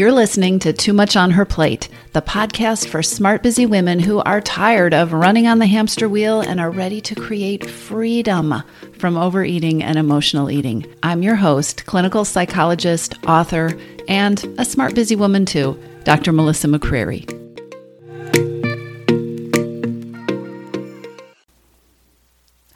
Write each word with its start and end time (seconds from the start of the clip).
You're 0.00 0.12
listening 0.12 0.60
to 0.60 0.72
Too 0.72 0.94
Much 0.94 1.14
on 1.14 1.32
Her 1.32 1.44
Plate, 1.44 1.90
the 2.14 2.22
podcast 2.22 2.88
for 2.88 3.02
smart, 3.02 3.42
busy 3.42 3.66
women 3.66 4.00
who 4.00 4.20
are 4.20 4.40
tired 4.40 4.94
of 4.94 5.12
running 5.12 5.46
on 5.46 5.58
the 5.58 5.66
hamster 5.66 6.08
wheel 6.08 6.40
and 6.40 6.58
are 6.58 6.70
ready 6.70 7.02
to 7.02 7.14
create 7.14 7.68
freedom 7.68 8.62
from 8.96 9.18
overeating 9.18 9.82
and 9.82 9.98
emotional 9.98 10.50
eating. 10.50 10.86
I'm 11.02 11.22
your 11.22 11.34
host, 11.34 11.84
clinical 11.84 12.24
psychologist, 12.24 13.14
author, 13.26 13.78
and 14.08 14.42
a 14.56 14.64
smart, 14.64 14.94
busy 14.94 15.16
woman 15.16 15.44
too, 15.44 15.78
Dr. 16.04 16.32
Melissa 16.32 16.68
McCreery. 16.68 17.28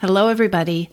Hello, 0.00 0.28
everybody. 0.28 0.90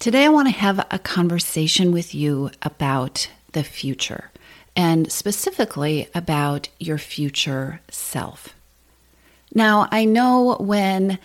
Today, 0.00 0.24
I 0.24 0.30
want 0.30 0.48
to 0.48 0.52
have 0.52 0.84
a 0.90 0.98
conversation 0.98 1.92
with 1.92 2.12
you 2.12 2.50
about 2.60 3.30
the 3.52 3.62
future 3.62 4.32
and 4.80 5.12
specifically 5.12 6.08
about 6.14 6.70
your 6.78 6.96
future 6.96 7.82
self. 7.90 8.54
Now, 9.54 9.86
I 9.90 10.06
know 10.06 10.56
when 10.58 11.18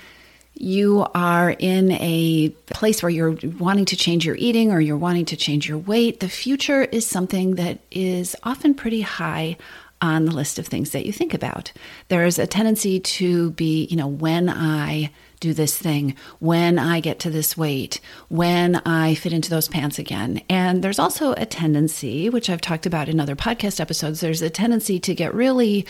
you 0.56 1.06
are 1.16 1.52
in 1.52 1.94
a 1.94 2.50
place 2.66 3.02
where 3.02 3.10
you're 3.10 3.38
wanting 3.58 3.86
to 3.86 3.96
change 3.96 4.26
your 4.26 4.36
eating 4.36 4.74
or 4.74 4.82
you're 4.82 4.98
wanting 4.98 5.24
to 5.28 5.38
change 5.38 5.70
your 5.70 5.78
weight, 5.78 6.20
the 6.20 6.28
future 6.28 6.82
is 6.82 7.08
something 7.08 7.56
that 7.56 7.80
is 7.92 8.36
often 8.44 8.74
pretty 8.74 9.00
high 9.00 9.56
on 10.02 10.26
the 10.26 10.34
list 10.34 10.60
of 10.60 10.68
things 10.68 10.90
that 10.90 11.06
you 11.06 11.14
think 11.14 11.34
about. 11.34 11.72
There 12.10 12.26
is 12.26 12.38
a 12.38 12.46
tendency 12.46 13.00
to 13.00 13.52
be, 13.52 13.86
you 13.86 13.96
know, 13.96 14.08
when 14.08 14.50
I 14.50 15.12
do 15.40 15.54
this 15.54 15.78
thing, 15.78 16.16
when 16.40 16.80
I 16.80 17.00
get 17.00 17.20
to 17.20 17.30
this 17.30 17.58
weight, 17.58 18.00
when 18.30 18.76
I 18.86 19.16
fit 19.16 19.34
into 19.34 19.50
those 19.50 19.68
pants 19.68 20.00
again. 20.00 20.42
And 20.50 20.84
there's 20.84 21.00
also 21.00 21.34
a 21.34 21.46
tendency, 21.46 22.30
which 22.30 22.50
I've 22.50 22.62
talked 22.62 22.86
about 22.86 23.10
in 23.10 23.20
other 23.20 23.36
podcast 23.36 23.80
episodes, 23.80 24.20
there's 24.22 24.42
a 24.42 24.50
tendency 24.50 25.00
to 25.00 25.16
get 25.16 25.34
really 25.34 25.86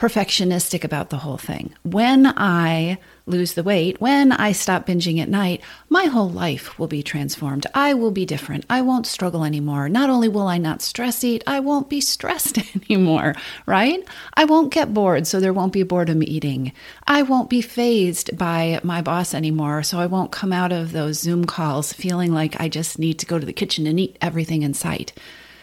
perfectionistic 0.00 0.82
about 0.82 1.10
the 1.10 1.18
whole 1.18 1.36
thing. 1.36 1.74
When 1.82 2.26
I 2.26 2.96
lose 3.26 3.52
the 3.52 3.62
weight, 3.62 4.00
when 4.00 4.32
I 4.32 4.52
stop 4.52 4.86
binging 4.86 5.20
at 5.20 5.28
night, 5.28 5.60
my 5.90 6.06
whole 6.06 6.30
life 6.30 6.78
will 6.78 6.86
be 6.86 7.02
transformed. 7.02 7.66
I 7.74 7.92
will 7.92 8.10
be 8.10 8.24
different. 8.24 8.64
I 8.70 8.80
won't 8.80 9.06
struggle 9.06 9.44
anymore. 9.44 9.90
Not 9.90 10.08
only 10.08 10.26
will 10.26 10.48
I 10.48 10.56
not 10.56 10.80
stress 10.80 11.22
eat, 11.22 11.44
I 11.46 11.60
won't 11.60 11.90
be 11.90 12.00
stressed 12.14 12.58
anymore, 12.74 13.34
right? 13.66 14.02
I 14.32 14.46
won't 14.46 14.72
get 14.72 14.94
bored, 14.94 15.26
so 15.26 15.38
there 15.38 15.52
won't 15.52 15.74
be 15.74 15.82
boredom 15.82 16.22
eating. 16.22 16.72
I 17.06 17.20
won't 17.20 17.50
be 17.50 17.60
phased 17.60 18.38
by 18.38 18.80
my 18.82 19.02
boss 19.02 19.34
anymore, 19.34 19.82
so 19.82 19.98
I 19.98 20.06
won't 20.06 20.32
come 20.32 20.50
out 20.52 20.72
of 20.72 20.92
those 20.92 21.20
Zoom 21.20 21.44
calls 21.44 21.92
feeling 21.92 22.32
like 22.32 22.58
I 22.58 22.70
just 22.70 22.98
need 22.98 23.18
to 23.18 23.26
go 23.26 23.38
to 23.38 23.44
the 23.44 23.52
kitchen 23.52 23.86
and 23.86 24.00
eat 24.00 24.16
everything 24.22 24.62
in 24.62 24.72
sight. 24.72 25.12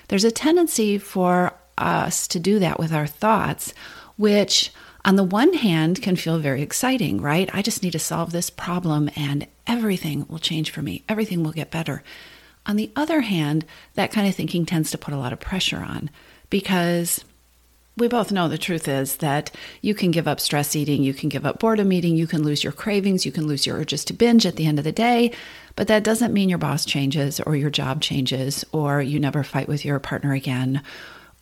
There's 0.10 0.24
a 0.24 0.32
tendency 0.32 1.00
for 1.00 1.54
us 1.78 2.28
to 2.28 2.40
do 2.40 2.60
that 2.60 2.80
with 2.80 2.94
our 2.94 3.08
thoughts 3.08 3.74
which 4.18 4.72
on 5.06 5.16
the 5.16 5.24
one 5.24 5.54
hand 5.54 6.02
can 6.02 6.16
feel 6.16 6.40
very 6.40 6.62
exciting, 6.62 7.22
right? 7.22 7.50
I 7.54 7.62
just 7.62 7.82
need 7.82 7.94
to 7.94 8.00
solve 8.00 8.32
this 8.32 8.50
problem 8.50 9.10
and 9.16 9.48
everything 9.66 10.26
will 10.28 10.40
change 10.40 10.72
for 10.72 10.82
me, 10.82 11.04
everything 11.08 11.44
will 11.44 11.52
get 11.52 11.72
better. 11.72 12.04
On 12.66 12.76
the 12.76 12.92
other 12.98 13.22
hand, 13.22 13.66
that 13.94 14.12
kind 14.12 14.28
of 14.28 14.36
thinking 14.36 14.66
tends 14.66 14.92
to 14.92 14.98
put 14.98 15.14
a 15.14 15.18
lot 15.18 15.32
of 15.32 15.40
pressure 15.40 15.78
on 15.78 16.10
because 16.50 17.24
we 17.96 18.08
both 18.08 18.32
know 18.32 18.48
the 18.48 18.58
truth 18.58 18.88
is 18.88 19.18
that 19.18 19.50
you 19.82 19.96
can 19.96 20.12
give 20.12 20.28
up 20.28 20.40
stress 20.40 20.76
eating, 20.76 21.02
you 21.02 21.14
can 21.14 21.30
give 21.30 21.46
up 21.46 21.60
boredom 21.60 21.92
eating, 21.92 22.16
you 22.16 22.28
can 22.28 22.44
lose 22.44 22.64
your 22.64 22.74
cravings, 22.74 23.26
you 23.26 23.32
can 23.32 23.48
lose 23.48 23.66
your 23.66 23.78
urges 23.78 24.06
to 24.06 24.14
binge 24.14 24.46
at 24.46 24.56
the 24.56 24.68
end 24.68 24.78
of 24.78 24.86
the 24.86 24.92
day, 24.92 25.32
but 25.76 25.88
that 25.88 26.04
doesn't 26.04 26.34
mean 26.34 26.50
your 26.50 26.60
boss 26.60 26.86
changes 26.86 27.40
or 27.40 27.56
your 27.56 27.72
job 27.72 28.02
changes 28.02 28.64
or 28.72 29.02
you 29.02 29.20
never 29.20 29.44
fight 29.44 29.68
with 29.68 29.84
your 29.84 30.00
partner 30.00 30.34
again 30.34 30.84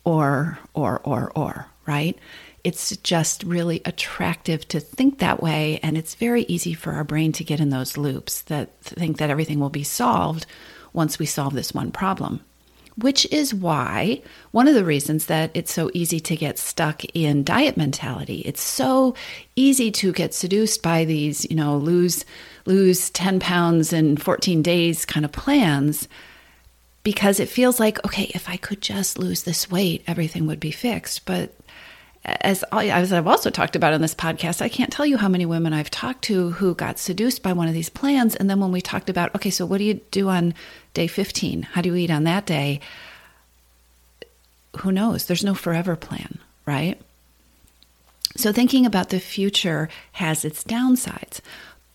or 0.04 0.58
or 0.72 1.00
or 1.04 1.30
or, 1.34 1.66
right? 1.86 2.16
It's 2.66 2.96
just 2.96 3.44
really 3.44 3.80
attractive 3.84 4.66
to 4.66 4.80
think 4.80 5.20
that 5.20 5.40
way. 5.40 5.78
And 5.84 5.96
it's 5.96 6.16
very 6.16 6.42
easy 6.42 6.74
for 6.74 6.94
our 6.94 7.04
brain 7.04 7.30
to 7.34 7.44
get 7.44 7.60
in 7.60 7.70
those 7.70 7.96
loops 7.96 8.42
that 8.42 8.76
think 8.80 9.18
that 9.18 9.30
everything 9.30 9.60
will 9.60 9.70
be 9.70 9.84
solved 9.84 10.46
once 10.92 11.16
we 11.16 11.26
solve 11.26 11.54
this 11.54 11.72
one 11.72 11.92
problem. 11.92 12.40
Which 12.96 13.24
is 13.32 13.54
why 13.54 14.20
one 14.50 14.66
of 14.66 14.74
the 14.74 14.84
reasons 14.84 15.26
that 15.26 15.52
it's 15.54 15.72
so 15.72 15.92
easy 15.94 16.18
to 16.18 16.34
get 16.34 16.58
stuck 16.58 17.04
in 17.14 17.44
diet 17.44 17.76
mentality. 17.76 18.40
It's 18.40 18.62
so 18.62 19.14
easy 19.54 19.92
to 19.92 20.10
get 20.12 20.34
seduced 20.34 20.82
by 20.82 21.04
these, 21.04 21.48
you 21.48 21.54
know, 21.54 21.76
lose 21.76 22.24
lose 22.64 23.10
10 23.10 23.38
pounds 23.38 23.92
in 23.92 24.16
14 24.16 24.60
days 24.60 25.04
kind 25.04 25.24
of 25.24 25.30
plans 25.30 26.08
because 27.04 27.38
it 27.38 27.48
feels 27.48 27.78
like, 27.78 28.04
okay, 28.04 28.28
if 28.34 28.48
I 28.48 28.56
could 28.56 28.80
just 28.80 29.20
lose 29.20 29.44
this 29.44 29.70
weight, 29.70 30.02
everything 30.08 30.48
would 30.48 30.58
be 30.58 30.72
fixed. 30.72 31.26
But 31.26 31.54
as, 32.26 32.64
as 32.72 33.12
I've 33.12 33.26
also 33.28 33.50
talked 33.50 33.76
about 33.76 33.92
on 33.92 34.00
this 34.00 34.14
podcast, 34.14 34.60
I 34.60 34.68
can't 34.68 34.92
tell 34.92 35.06
you 35.06 35.16
how 35.16 35.28
many 35.28 35.46
women 35.46 35.72
I've 35.72 35.90
talked 35.90 36.22
to 36.24 36.50
who 36.50 36.74
got 36.74 36.98
seduced 36.98 37.42
by 37.42 37.52
one 37.52 37.68
of 37.68 37.74
these 37.74 37.88
plans. 37.88 38.34
And 38.34 38.50
then 38.50 38.58
when 38.58 38.72
we 38.72 38.80
talked 38.80 39.08
about, 39.08 39.34
okay, 39.36 39.50
so 39.50 39.64
what 39.64 39.78
do 39.78 39.84
you 39.84 39.94
do 40.10 40.28
on 40.28 40.52
day 40.92 41.06
15? 41.06 41.62
How 41.62 41.82
do 41.82 41.90
you 41.90 41.94
eat 41.94 42.10
on 42.10 42.24
that 42.24 42.44
day? 42.44 42.80
Who 44.78 44.90
knows? 44.90 45.26
There's 45.26 45.44
no 45.44 45.54
forever 45.54 45.94
plan, 45.94 46.40
right? 46.66 47.00
So 48.36 48.52
thinking 48.52 48.84
about 48.84 49.10
the 49.10 49.20
future 49.20 49.88
has 50.12 50.44
its 50.44 50.64
downsides. 50.64 51.40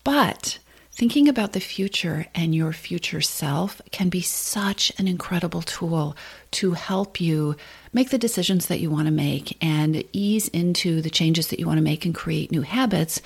But 0.02 0.58
Thinking 0.94 1.26
about 1.26 1.52
the 1.52 1.60
future 1.60 2.26
and 2.34 2.54
your 2.54 2.74
future 2.74 3.22
self 3.22 3.80
can 3.92 4.10
be 4.10 4.20
such 4.20 4.92
an 4.98 5.08
incredible 5.08 5.62
tool 5.62 6.14
to 6.52 6.72
help 6.72 7.18
you 7.18 7.56
make 7.94 8.10
the 8.10 8.18
decisions 8.18 8.66
that 8.66 8.78
you 8.78 8.90
want 8.90 9.06
to 9.06 9.12
make 9.12 9.56
and 9.64 10.04
ease 10.12 10.48
into 10.48 11.00
the 11.00 11.10
changes 11.10 11.48
that 11.48 11.58
you 11.58 11.66
want 11.66 11.78
to 11.78 11.82
make 11.82 12.04
and 12.04 12.14
create 12.14 12.52
new 12.52 12.60
habits 12.60 13.22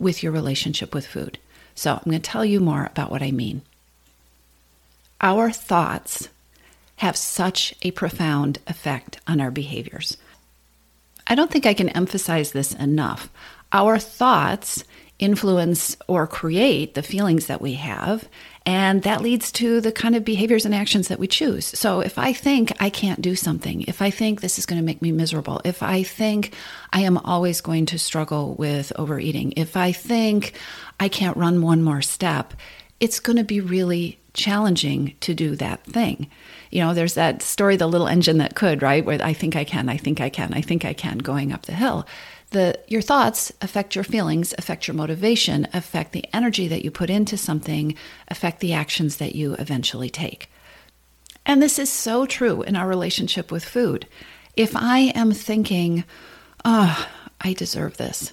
with 0.00 0.24
your 0.24 0.32
relationship 0.32 0.92
with 0.92 1.06
food. 1.06 1.38
So, 1.76 1.92
I'm 1.92 2.02
going 2.10 2.20
to 2.20 2.30
tell 2.30 2.44
you 2.44 2.58
more 2.58 2.86
about 2.86 3.12
what 3.12 3.22
I 3.22 3.30
mean. 3.30 3.62
Our 5.20 5.52
thoughts 5.52 6.28
have 6.96 7.16
such 7.16 7.74
a 7.82 7.92
profound 7.92 8.58
effect 8.66 9.20
on 9.26 9.40
our 9.40 9.50
behaviors. 9.52 10.16
I 11.26 11.36
don't 11.36 11.50
think 11.50 11.64
I 11.64 11.74
can 11.74 11.88
emphasize 11.90 12.52
this 12.52 12.74
enough. 12.74 13.30
Our 13.72 13.98
thoughts 13.98 14.84
influence 15.18 15.96
or 16.08 16.26
create 16.26 16.94
the 16.94 17.02
feelings 17.02 17.46
that 17.46 17.62
we 17.62 17.74
have. 17.74 18.28
And 18.66 19.02
that 19.02 19.20
leads 19.20 19.52
to 19.52 19.80
the 19.80 19.92
kind 19.92 20.16
of 20.16 20.24
behaviors 20.24 20.64
and 20.64 20.74
actions 20.74 21.08
that 21.08 21.18
we 21.18 21.26
choose. 21.26 21.66
So 21.66 22.00
if 22.00 22.18
I 22.18 22.32
think 22.32 22.72
I 22.80 22.90
can't 22.90 23.20
do 23.20 23.36
something, 23.36 23.82
if 23.82 24.00
I 24.00 24.10
think 24.10 24.40
this 24.40 24.58
is 24.58 24.66
going 24.66 24.80
to 24.80 24.84
make 24.84 25.02
me 25.02 25.12
miserable, 25.12 25.60
if 25.64 25.82
I 25.82 26.02
think 26.02 26.54
I 26.92 27.00
am 27.00 27.18
always 27.18 27.60
going 27.60 27.86
to 27.86 27.98
struggle 27.98 28.54
with 28.54 28.92
overeating, 28.96 29.52
if 29.56 29.76
I 29.76 29.92
think 29.92 30.54
I 30.98 31.08
can't 31.08 31.36
run 31.36 31.62
one 31.62 31.82
more 31.82 32.02
step, 32.02 32.54
it's 33.00 33.20
going 33.20 33.36
to 33.36 33.44
be 33.44 33.60
really 33.60 34.18
challenging 34.32 35.14
to 35.20 35.34
do 35.34 35.54
that 35.56 35.84
thing. 35.84 36.28
You 36.70 36.80
know, 36.80 36.94
there's 36.94 37.14
that 37.14 37.42
story, 37.42 37.76
The 37.76 37.86
Little 37.86 38.08
Engine 38.08 38.38
That 38.38 38.56
Could, 38.56 38.82
right? 38.82 39.04
Where 39.04 39.22
I 39.22 39.32
think 39.32 39.54
I 39.54 39.64
can, 39.64 39.88
I 39.88 39.96
think 39.96 40.20
I 40.20 40.28
can, 40.28 40.54
I 40.54 40.60
think 40.60 40.84
I 40.84 40.92
can 40.92 41.18
going 41.18 41.52
up 41.52 41.66
the 41.66 41.72
hill 41.72 42.06
the 42.54 42.78
your 42.86 43.02
thoughts 43.02 43.52
affect 43.60 43.94
your 43.94 44.04
feelings 44.04 44.54
affect 44.56 44.86
your 44.86 44.94
motivation 44.94 45.66
affect 45.74 46.12
the 46.12 46.24
energy 46.32 46.68
that 46.68 46.84
you 46.84 46.90
put 46.90 47.10
into 47.10 47.36
something 47.36 47.94
affect 48.28 48.60
the 48.60 48.72
actions 48.72 49.16
that 49.16 49.34
you 49.34 49.54
eventually 49.54 50.08
take. 50.08 50.48
And 51.44 51.60
this 51.60 51.78
is 51.78 51.90
so 51.90 52.24
true 52.24 52.62
in 52.62 52.76
our 52.76 52.88
relationship 52.88 53.52
with 53.52 53.64
food. 53.64 54.06
If 54.56 54.76
i 54.76 55.12
am 55.16 55.32
thinking 55.32 56.04
oh 56.64 57.08
i 57.40 57.52
deserve 57.52 57.96
this 57.96 58.32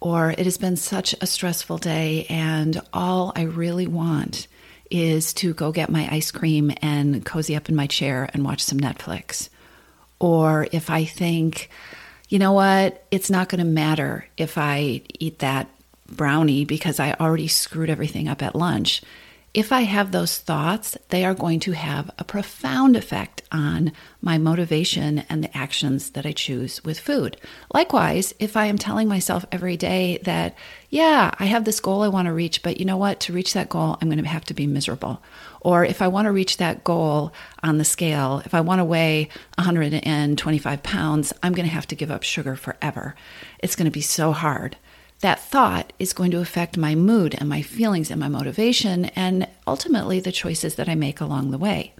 or 0.00 0.30
it 0.30 0.44
has 0.44 0.58
been 0.58 0.76
such 0.76 1.14
a 1.20 1.26
stressful 1.26 1.78
day 1.78 2.26
and 2.28 2.80
all 2.92 3.32
i 3.34 3.42
really 3.42 3.86
want 3.86 4.46
is 4.90 5.32
to 5.32 5.54
go 5.54 5.72
get 5.72 5.88
my 5.88 6.06
ice 6.14 6.30
cream 6.30 6.70
and 6.82 7.24
cozy 7.24 7.56
up 7.56 7.70
in 7.70 7.74
my 7.74 7.86
chair 7.86 8.28
and 8.34 8.44
watch 8.44 8.62
some 8.62 8.78
netflix 8.78 9.48
or 10.20 10.68
if 10.70 10.90
i 10.90 11.02
think 11.02 11.70
you 12.32 12.38
know 12.38 12.52
what? 12.52 13.04
It's 13.10 13.28
not 13.28 13.50
going 13.50 13.58
to 13.58 13.70
matter 13.70 14.24
if 14.38 14.56
I 14.56 15.02
eat 15.18 15.40
that 15.40 15.68
brownie 16.08 16.64
because 16.64 16.98
I 16.98 17.12
already 17.12 17.46
screwed 17.46 17.90
everything 17.90 18.26
up 18.26 18.42
at 18.42 18.56
lunch. 18.56 19.02
If 19.54 19.70
I 19.70 19.82
have 19.82 20.12
those 20.12 20.38
thoughts, 20.38 20.96
they 21.10 21.26
are 21.26 21.34
going 21.34 21.60
to 21.60 21.72
have 21.72 22.10
a 22.18 22.24
profound 22.24 22.96
effect 22.96 23.42
on 23.52 23.92
my 24.22 24.38
motivation 24.38 25.18
and 25.28 25.44
the 25.44 25.54
actions 25.54 26.12
that 26.12 26.24
I 26.24 26.32
choose 26.32 26.82
with 26.84 26.98
food. 26.98 27.36
Likewise, 27.74 28.32
if 28.38 28.56
I 28.56 28.64
am 28.64 28.78
telling 28.78 29.08
myself 29.08 29.44
every 29.52 29.76
day 29.76 30.18
that, 30.22 30.56
yeah, 30.88 31.32
I 31.38 31.44
have 31.44 31.66
this 31.66 31.80
goal 31.80 32.00
I 32.00 32.08
want 32.08 32.28
to 32.28 32.32
reach, 32.32 32.62
but 32.62 32.78
you 32.78 32.86
know 32.86 32.96
what? 32.96 33.20
To 33.20 33.34
reach 33.34 33.52
that 33.52 33.68
goal, 33.68 33.98
I'm 34.00 34.08
going 34.08 34.22
to 34.22 34.26
have 34.26 34.46
to 34.46 34.54
be 34.54 34.66
miserable. 34.66 35.22
Or 35.60 35.84
if 35.84 36.00
I 36.00 36.08
want 36.08 36.24
to 36.24 36.32
reach 36.32 36.56
that 36.56 36.82
goal 36.82 37.34
on 37.62 37.76
the 37.76 37.84
scale, 37.84 38.40
if 38.46 38.54
I 38.54 38.62
want 38.62 38.78
to 38.78 38.86
weigh 38.86 39.28
125 39.58 40.82
pounds, 40.82 41.34
I'm 41.42 41.52
going 41.52 41.68
to 41.68 41.74
have 41.74 41.88
to 41.88 41.94
give 41.94 42.10
up 42.10 42.22
sugar 42.22 42.56
forever. 42.56 43.16
It's 43.58 43.76
going 43.76 43.84
to 43.84 43.90
be 43.90 44.00
so 44.00 44.32
hard 44.32 44.78
that 45.22 45.40
thought 45.40 45.92
is 45.98 46.12
going 46.12 46.30
to 46.32 46.40
affect 46.40 46.76
my 46.76 46.94
mood 46.94 47.34
and 47.38 47.48
my 47.48 47.62
feelings 47.62 48.10
and 48.10 48.20
my 48.20 48.28
motivation, 48.28 49.06
and 49.06 49.48
ultimately 49.66 50.20
the 50.20 50.30
choices 50.30 50.74
that 50.74 50.88
I 50.88 50.94
make 50.94 51.20
along 51.20 51.50
the 51.50 51.58
way. 51.58 51.94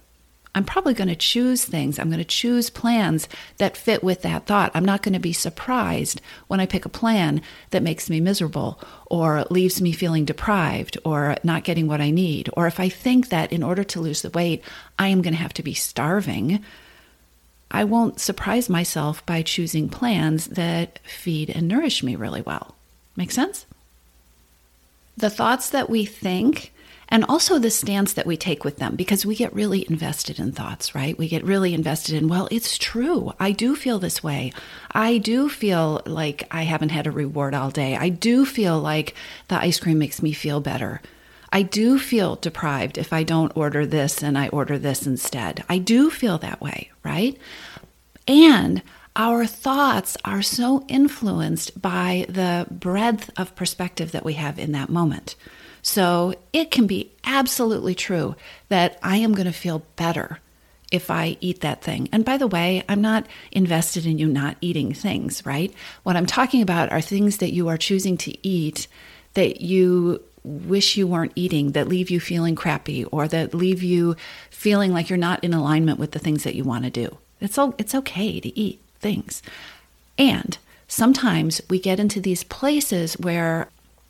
I'm 0.55 0.65
probably 0.65 0.93
going 0.93 1.07
to 1.07 1.15
choose 1.15 1.65
things. 1.65 1.97
I'm 1.97 2.09
going 2.09 2.19
to 2.19 2.25
choose 2.25 2.69
plans 2.69 3.27
that 3.57 3.75
fit 3.75 4.03
with 4.03 4.21
that 4.21 4.45
thought. 4.45 4.71
I'm 4.75 4.85
not 4.85 5.01
going 5.01 5.13
to 5.13 5.19
be 5.19 5.33
surprised 5.33 6.21
when 6.47 6.59
I 6.59 6.67
pick 6.67 6.85
a 6.85 6.89
plan 6.89 7.41
that 7.71 7.81
makes 7.81 8.07
me 8.09 8.19
miserable 8.19 8.79
or 9.07 9.45
leaves 9.49 9.81
me 9.81 9.93
feeling 9.93 10.25
deprived 10.25 10.97
or 11.03 11.37
not 11.43 11.63
getting 11.63 11.87
what 11.87 12.01
I 12.01 12.11
need. 12.11 12.49
Or 12.53 12.67
if 12.67 12.79
I 12.79 12.87
think 12.87 13.29
that 13.29 13.51
in 13.51 13.63
order 13.63 13.83
to 13.83 13.99
lose 13.99 14.21
the 14.21 14.29
weight, 14.29 14.63
I 14.99 15.07
am 15.07 15.23
going 15.23 15.33
to 15.33 15.41
have 15.41 15.53
to 15.53 15.63
be 15.63 15.73
starving, 15.73 16.63
I 17.71 17.83
won't 17.83 18.19
surprise 18.19 18.69
myself 18.69 19.25
by 19.25 19.41
choosing 19.41 19.89
plans 19.89 20.47
that 20.47 20.99
feed 21.03 21.49
and 21.49 21.67
nourish 21.67 22.03
me 22.03 22.15
really 22.15 22.41
well. 22.41 22.75
Make 23.15 23.31
sense? 23.31 23.65
The 25.15 25.29
thoughts 25.29 25.69
that 25.69 25.89
we 25.89 26.05
think 26.05 26.73
and 27.09 27.23
also 27.25 27.59
the 27.59 27.69
stance 27.69 28.13
that 28.13 28.25
we 28.25 28.35
take 28.35 28.63
with 28.63 28.77
them 28.77 28.95
because 28.95 29.23
we 29.23 29.35
get 29.35 29.53
really 29.53 29.85
invested 29.87 30.39
in 30.39 30.51
thoughts, 30.51 30.95
right? 30.95 31.15
We 31.15 31.27
get 31.27 31.43
really 31.43 31.73
invested 31.75 32.15
in, 32.15 32.27
well, 32.27 32.47
it's 32.49 32.77
true. 32.77 33.33
I 33.39 33.51
do 33.51 33.75
feel 33.75 33.99
this 33.99 34.23
way. 34.23 34.51
I 34.91 35.19
do 35.19 35.47
feel 35.47 36.01
like 36.07 36.47
I 36.49 36.63
haven't 36.63 36.89
had 36.89 37.05
a 37.05 37.11
reward 37.11 37.53
all 37.53 37.69
day. 37.69 37.95
I 37.95 38.09
do 38.09 38.45
feel 38.45 38.79
like 38.79 39.13
the 39.47 39.59
ice 39.59 39.79
cream 39.79 39.99
makes 39.99 40.23
me 40.23 40.33
feel 40.33 40.59
better. 40.59 41.01
I 41.51 41.61
do 41.61 41.99
feel 41.99 42.35
deprived 42.37 42.97
if 42.97 43.13
I 43.13 43.21
don't 43.21 43.55
order 43.55 43.85
this 43.85 44.23
and 44.23 44.35
I 44.35 44.47
order 44.47 44.79
this 44.79 45.05
instead. 45.05 45.63
I 45.69 45.77
do 45.77 46.09
feel 46.09 46.39
that 46.39 46.61
way, 46.61 46.89
right? 47.03 47.37
And 48.27 48.81
our 49.15 49.45
thoughts 49.45 50.17
are 50.25 50.41
so 50.41 50.85
influenced 50.87 51.79
by 51.81 52.25
the 52.29 52.65
breadth 52.71 53.29
of 53.37 53.55
perspective 53.55 54.11
that 54.11 54.25
we 54.25 54.33
have 54.33 54.57
in 54.57 54.71
that 54.71 54.89
moment. 54.89 55.35
So 55.81 56.33
it 56.53 56.71
can 56.71 56.87
be 56.87 57.11
absolutely 57.23 57.93
true 57.93 58.35
that 58.69 58.97
I 59.03 59.17
am 59.17 59.33
going 59.33 59.45
to 59.45 59.53
feel 59.53 59.83
better 59.95 60.39
if 60.91 61.11
I 61.11 61.37
eat 61.41 61.61
that 61.61 61.81
thing. 61.81 62.07
And 62.11 62.23
by 62.23 62.37
the 62.37 62.47
way, 62.47 62.83
I'm 62.87 63.01
not 63.01 63.27
invested 63.51 64.05
in 64.05 64.17
you 64.17 64.27
not 64.27 64.57
eating 64.61 64.93
things, 64.93 65.45
right? 65.45 65.73
What 66.03 66.15
I'm 66.15 66.25
talking 66.25 66.61
about 66.61 66.91
are 66.91 67.01
things 67.01 67.37
that 67.37 67.51
you 67.51 67.67
are 67.67 67.77
choosing 67.77 68.15
to 68.17 68.47
eat 68.47 68.87
that 69.33 69.61
you 69.61 70.21
wish 70.43 70.95
you 70.95 71.07
weren't 71.07 71.31
eating, 71.35 71.71
that 71.71 71.87
leave 71.87 72.09
you 72.09 72.19
feeling 72.19 72.55
crappy, 72.55 73.05
or 73.05 73.27
that 73.27 73.53
leave 73.53 73.81
you 73.81 74.15
feeling 74.51 74.93
like 74.93 75.09
you're 75.09 75.17
not 75.17 75.43
in 75.43 75.53
alignment 75.53 75.97
with 75.99 76.11
the 76.11 76.19
things 76.19 76.43
that 76.43 76.55
you 76.55 76.63
want 76.63 76.83
to 76.83 76.91
do. 76.91 77.17
It's, 77.39 77.57
all, 77.57 77.73
it's 77.77 77.95
okay 77.95 78.39
to 78.39 78.59
eat 78.59 78.82
things. 79.03 79.43
And 80.17 80.57
sometimes 80.87 81.61
we 81.69 81.79
get 81.79 81.99
into 81.99 82.19
these 82.19 82.43
places 82.43 83.13
where 83.19 83.67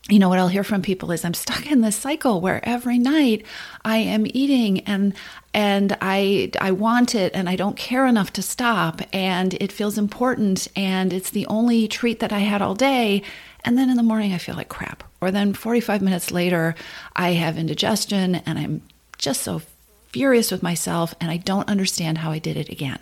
you 0.10 0.20
know 0.20 0.28
what 0.28 0.38
I'll 0.38 0.50
hear 0.50 0.66
from 0.66 0.82
people 0.82 1.12
is 1.12 1.24
I'm 1.24 1.34
stuck 1.34 1.72
in 1.72 1.82
this 1.82 1.96
cycle 1.96 2.42
where 2.42 2.60
every 2.68 2.98
night 2.98 3.46
I 3.86 3.98
am 3.98 4.26
eating 4.28 4.82
and 4.82 5.14
and 5.54 5.98
I 6.02 6.52
I 6.60 6.72
want 6.72 7.16
it 7.16 7.32
and 7.34 7.48
I 7.48 7.56
don't 7.56 7.78
care 7.78 8.06
enough 8.06 8.34
to 8.34 8.42
stop 8.42 9.02
and 9.14 9.54
it 9.56 9.72
feels 9.72 9.98
important 9.98 10.68
and 10.76 11.14
it's 11.14 11.30
the 11.30 11.48
only 11.48 11.88
treat 11.88 12.20
that 12.20 12.34
I 12.34 12.40
had 12.40 12.62
all 12.62 12.76
day 12.76 13.24
and 13.64 13.78
then 13.78 13.90
in 13.90 13.96
the 13.96 14.04
morning 14.04 14.34
I 14.34 14.40
feel 14.40 14.56
like 14.56 14.68
crap 14.68 15.06
or 15.22 15.32
then 15.32 15.54
45 15.54 16.02
minutes 16.02 16.32
later 16.32 16.76
I 17.16 17.32
have 17.32 17.58
indigestion 17.58 18.36
and 18.36 18.60
I'm 18.60 18.82
just 19.18 19.42
so 19.42 19.62
furious 20.10 20.52
with 20.52 20.62
myself 20.62 21.16
and 21.22 21.32
I 21.32 21.38
don't 21.38 21.70
understand 21.70 22.20
how 22.20 22.32
I 22.32 22.40
did 22.40 22.58
it 22.58 22.70
again. 22.70 23.00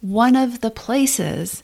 One 0.00 0.36
of 0.36 0.60
the 0.60 0.70
places 0.70 1.62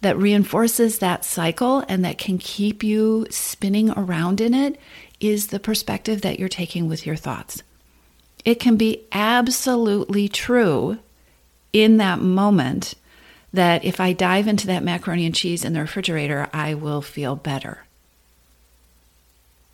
that 0.00 0.16
reinforces 0.16 0.98
that 0.98 1.24
cycle 1.24 1.84
and 1.88 2.04
that 2.04 2.18
can 2.18 2.38
keep 2.38 2.82
you 2.82 3.26
spinning 3.30 3.90
around 3.90 4.40
in 4.40 4.54
it 4.54 4.78
is 5.20 5.48
the 5.48 5.60
perspective 5.60 6.22
that 6.22 6.38
you're 6.38 6.48
taking 6.48 6.88
with 6.88 7.04
your 7.04 7.16
thoughts. 7.16 7.62
It 8.44 8.60
can 8.60 8.76
be 8.76 9.04
absolutely 9.12 10.28
true 10.28 10.98
in 11.72 11.96
that 11.96 12.20
moment 12.20 12.94
that 13.52 13.84
if 13.84 14.00
I 14.00 14.12
dive 14.12 14.46
into 14.46 14.66
that 14.68 14.84
macaroni 14.84 15.26
and 15.26 15.34
cheese 15.34 15.64
in 15.64 15.72
the 15.72 15.80
refrigerator, 15.80 16.48
I 16.52 16.74
will 16.74 17.02
feel 17.02 17.34
better. 17.34 17.84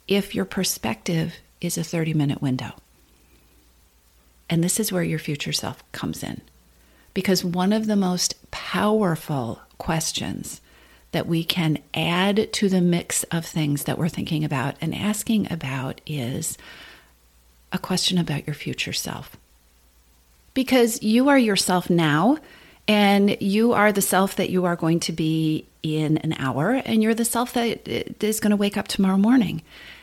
If 0.09 0.35
your 0.35 0.45
perspective 0.45 1.35
is 1.61 1.79
a 1.79 1.85
30 1.85 2.15
minute 2.15 2.43
window. 2.43 2.73
And 4.51 4.63
this 4.63 4.79
is 4.79 4.93
where 4.93 5.03
your 5.03 5.19
future 5.19 5.53
self 5.53 5.83
comes 5.93 6.23
in. 6.23 6.43
Because 7.15 7.45
one 7.45 7.73
of 7.73 7.87
the 7.87 7.97
most 7.97 8.51
powerful 8.51 9.61
questions 9.79 10.61
that 11.13 11.27
we 11.29 11.45
can 11.45 11.79
add 11.95 12.53
to 12.53 12.69
the 12.69 12.81
mix 12.81 13.23
of 13.25 13.47
things 13.47 13.85
that 13.85 13.97
we're 13.97 14.09
thinking 14.09 14.45
about 14.45 14.75
and 14.81 14.95
asking 14.95 15.51
about 15.51 16.01
is 16.07 16.59
a 17.73 17.79
question 17.79 18.19
about 18.19 18.47
your 18.47 18.55
future 18.55 18.93
self. 18.93 19.37
Because 20.55 21.03
you 21.03 21.29
are 21.29 21.39
yourself 21.39 21.89
now, 21.89 22.39
and 22.87 23.41
you 23.41 23.73
are 23.73 23.93
the 23.93 24.03
self 24.03 24.37
that 24.37 24.51
you 24.51 24.65
are 24.65 24.77
going 24.77 25.01
to 25.01 25.13
be 25.13 25.67
in 25.83 26.19
an 26.19 26.35
hour, 26.35 26.73
and 26.73 27.03
you're 27.03 27.15
the 27.15 27.25
self 27.25 27.53
that 27.55 27.87
is 27.89 28.41
going 28.41 28.51
to 28.51 28.57
wake 28.57 28.77
up 28.77 28.89
tomorrow 28.89 29.17
morning. 29.17 29.63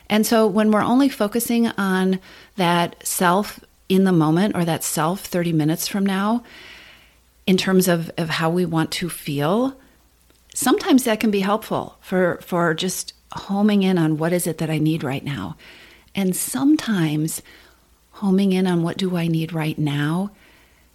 And 0.10 0.25
so 0.25 0.48
when 0.48 0.72
we're 0.72 0.81
only 0.81 1.10
focusing 1.10 1.68
on 1.68 2.19
that 2.56 3.06
self 3.06 3.60
in 3.88 4.04
the 4.04 4.12
moment 4.12 4.56
or 4.56 4.66
that 4.66 4.84
self 4.84 5.22
30 5.22 5.54
minutes 5.54 5.88
from 5.88 6.06
now, 6.06 6.44
in 7.51 7.57
terms 7.57 7.89
of, 7.89 8.09
of 8.18 8.30
how 8.30 8.50
we 8.50 8.65
want 8.65 8.92
to 8.92 9.09
feel, 9.09 9.75
sometimes 10.56 11.03
that 11.03 11.19
can 11.19 11.30
be 11.30 11.42
helpful 11.42 11.98
for, 12.00 12.39
for 12.42 12.74
just 12.74 13.13
homing 13.33 13.83
in 13.83 13.98
on 13.98 14.15
what 14.15 14.31
is 14.31 14.48
it 14.48 14.57
that 14.59 14.69
I 14.69 14.77
need 14.77 15.03
right 15.03 15.21
now. 15.21 15.57
And 16.15 16.33
sometimes 16.33 17.42
homing 18.12 18.53
in 18.53 18.68
on 18.68 18.83
what 18.83 18.95
do 18.95 19.18
I 19.18 19.27
need 19.27 19.51
right 19.51 19.77
now 19.77 20.31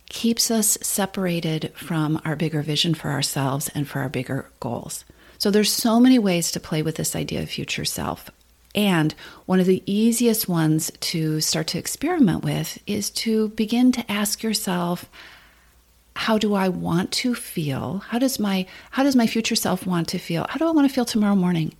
keeps 0.08 0.50
us 0.50 0.78
separated 0.80 1.74
from 1.74 2.22
our 2.24 2.34
bigger 2.34 2.62
vision 2.62 2.94
for 2.94 3.10
ourselves 3.10 3.68
and 3.74 3.86
for 3.86 4.00
our 4.00 4.08
bigger 4.08 4.50
goals. 4.58 5.04
So 5.36 5.50
there's 5.50 5.70
so 5.70 6.00
many 6.00 6.18
ways 6.18 6.50
to 6.52 6.58
play 6.58 6.80
with 6.80 6.94
this 6.96 7.14
idea 7.14 7.42
of 7.42 7.50
future 7.50 7.84
self. 7.84 8.30
And 8.74 9.14
one 9.44 9.60
of 9.60 9.66
the 9.66 9.82
easiest 9.84 10.48
ones 10.48 10.90
to 11.00 11.38
start 11.42 11.66
to 11.66 11.78
experiment 11.78 12.44
with 12.44 12.78
is 12.86 13.10
to 13.10 13.48
begin 13.50 13.92
to 13.92 14.10
ask 14.10 14.42
yourself, 14.42 15.04
how 16.16 16.38
do 16.38 16.54
I 16.54 16.68
want 16.68 17.12
to 17.12 17.34
feel? 17.34 17.98
How 18.08 18.18
does 18.18 18.38
my 18.38 18.66
how 18.90 19.02
does 19.02 19.14
my 19.14 19.26
future 19.26 19.54
self 19.54 19.86
want 19.86 20.08
to 20.08 20.18
feel? 20.18 20.46
How 20.48 20.58
do 20.58 20.66
I 20.66 20.70
want 20.70 20.88
to 20.88 20.94
feel 20.94 21.04
tomorrow 21.04 21.36
morning? 21.36 21.74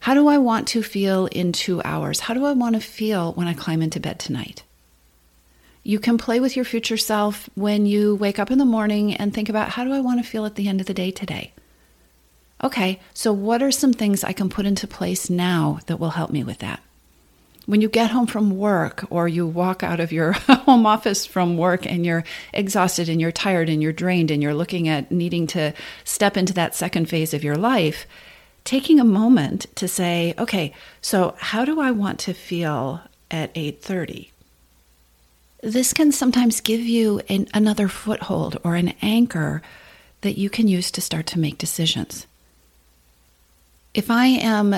How 0.00 0.14
do 0.14 0.26
I 0.26 0.38
want 0.38 0.66
to 0.68 0.82
feel 0.82 1.26
in 1.26 1.52
2 1.52 1.82
hours? 1.84 2.20
How 2.20 2.34
do 2.34 2.44
I 2.44 2.52
want 2.52 2.74
to 2.74 2.80
feel 2.80 3.32
when 3.34 3.46
I 3.46 3.54
climb 3.54 3.82
into 3.82 4.00
bed 4.00 4.18
tonight? 4.18 4.64
You 5.84 5.98
can 5.98 6.16
play 6.16 6.40
with 6.40 6.56
your 6.56 6.64
future 6.64 6.96
self 6.96 7.48
when 7.54 7.86
you 7.86 8.14
wake 8.16 8.38
up 8.38 8.50
in 8.50 8.58
the 8.58 8.64
morning 8.64 9.14
and 9.14 9.32
think 9.32 9.48
about 9.48 9.70
how 9.70 9.84
do 9.84 9.92
I 9.92 10.00
want 10.00 10.22
to 10.22 10.28
feel 10.28 10.46
at 10.46 10.54
the 10.54 10.68
end 10.68 10.80
of 10.80 10.86
the 10.86 10.94
day 10.94 11.10
today? 11.10 11.52
Okay, 12.64 13.00
so 13.12 13.32
what 13.32 13.62
are 13.62 13.72
some 13.72 13.92
things 13.92 14.24
I 14.24 14.32
can 14.32 14.48
put 14.48 14.66
into 14.66 14.86
place 14.86 15.28
now 15.28 15.80
that 15.86 15.98
will 15.98 16.10
help 16.10 16.30
me 16.30 16.44
with 16.44 16.58
that? 16.58 16.80
When 17.66 17.80
you 17.80 17.88
get 17.88 18.10
home 18.10 18.26
from 18.26 18.56
work 18.56 19.04
or 19.10 19.28
you 19.28 19.46
walk 19.46 19.82
out 19.82 20.00
of 20.00 20.12
your 20.12 20.32
home 20.66 20.86
office 20.86 21.24
from 21.26 21.56
work 21.56 21.86
and 21.86 22.04
you're 22.04 22.24
exhausted 22.52 23.08
and 23.08 23.20
you're 23.20 23.32
tired 23.32 23.68
and 23.68 23.82
you're 23.82 23.92
drained 23.92 24.30
and 24.30 24.42
you're 24.42 24.54
looking 24.54 24.88
at 24.88 25.10
needing 25.10 25.46
to 25.48 25.72
step 26.04 26.36
into 26.36 26.52
that 26.52 26.74
second 26.74 27.08
phase 27.08 27.32
of 27.32 27.44
your 27.44 27.56
life, 27.56 28.06
taking 28.64 28.98
a 28.98 29.04
moment 29.04 29.66
to 29.76 29.86
say, 29.86 30.34
okay, 30.38 30.74
so 31.00 31.34
how 31.38 31.64
do 31.64 31.80
I 31.80 31.90
want 31.90 32.18
to 32.20 32.34
feel 32.34 33.00
at 33.30 33.54
8:30? 33.54 34.30
This 35.62 35.92
can 35.92 36.10
sometimes 36.10 36.60
give 36.60 36.80
you 36.80 37.20
an, 37.28 37.46
another 37.54 37.86
foothold 37.86 38.58
or 38.64 38.74
an 38.74 38.94
anchor 39.00 39.62
that 40.22 40.36
you 40.36 40.50
can 40.50 40.66
use 40.66 40.90
to 40.90 41.00
start 41.00 41.26
to 41.28 41.38
make 41.38 41.56
decisions. 41.56 42.26
If 43.94 44.10
I 44.10 44.26
am 44.26 44.74